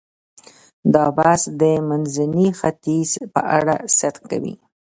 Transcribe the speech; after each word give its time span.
دا 0.93 1.05
بحث 1.17 1.41
د 1.61 1.63
منځني 1.89 2.47
ختیځ 2.59 3.11
په 3.33 3.41
اړه 3.57 3.75
صدق 3.97 4.23
کوي. 4.31 4.55